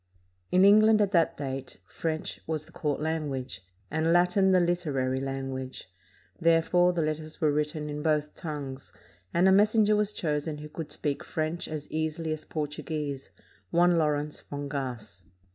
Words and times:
In 0.51 0.65
England, 0.65 0.99
at 0.99 1.11
that 1.11 1.37
date 1.37 1.77
French 1.87 2.41
was 2.47 2.65
the 2.65 2.71
court 2.71 2.99
language, 3.01 3.61
and 3.91 4.11
Latin 4.11 4.51
the 4.51 4.59
literary 4.59 5.19
language; 5.19 5.91
therefore, 6.39 6.91
the 6.91 7.03
letters 7.03 7.39
were 7.39 7.51
written 7.51 7.87
in 7.87 8.01
both 8.01 8.33
tongues, 8.33 8.91
and 9.31 9.47
a 9.47 9.51
messenger 9.51 9.95
was 9.95 10.11
chosen 10.11 10.57
who 10.57 10.69
could 10.69 10.91
speak 10.91 11.23
French 11.23 11.67
as 11.67 11.87
easily 11.91 12.31
as 12.33 12.45
Portuguese, 12.45 13.29
one 13.69 13.95
Lawrence 13.99 14.41
Fongasse. 14.41 15.25